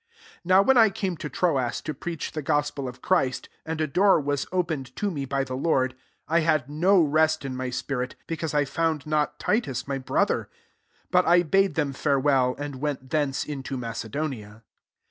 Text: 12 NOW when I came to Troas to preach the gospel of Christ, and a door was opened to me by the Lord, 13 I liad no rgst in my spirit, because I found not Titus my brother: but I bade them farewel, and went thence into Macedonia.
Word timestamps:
12 0.43 0.45
NOW 0.45 0.61
when 0.67 0.77
I 0.79 0.89
came 0.89 1.15
to 1.17 1.29
Troas 1.29 1.79
to 1.81 1.93
preach 1.93 2.31
the 2.31 2.41
gospel 2.41 2.87
of 2.87 3.03
Christ, 3.03 3.49
and 3.67 3.79
a 3.79 3.85
door 3.85 4.19
was 4.19 4.47
opened 4.51 4.95
to 4.95 5.11
me 5.11 5.25
by 5.25 5.43
the 5.43 5.53
Lord, 5.53 5.91
13 6.27 6.43
I 6.43 6.43
liad 6.57 6.69
no 6.69 7.05
rgst 7.07 7.45
in 7.45 7.55
my 7.55 7.69
spirit, 7.69 8.15
because 8.25 8.55
I 8.55 8.65
found 8.65 9.05
not 9.05 9.37
Titus 9.37 9.87
my 9.87 9.99
brother: 9.99 10.49
but 11.11 11.27
I 11.27 11.43
bade 11.43 11.75
them 11.75 11.93
farewel, 11.93 12.55
and 12.57 12.81
went 12.81 13.11
thence 13.11 13.45
into 13.45 13.77
Macedonia. 13.77 14.63